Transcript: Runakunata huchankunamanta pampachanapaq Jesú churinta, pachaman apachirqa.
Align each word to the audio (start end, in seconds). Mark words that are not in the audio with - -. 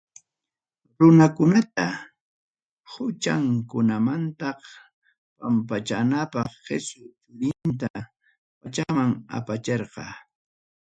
Runakunata 0.97 1.85
huchankunamanta 2.91 4.47
pampachanapaq 5.37 6.49
Jesú 6.65 6.99
churinta, 7.17 7.89
pachaman 8.59 9.09
apachirqa. 9.37 10.03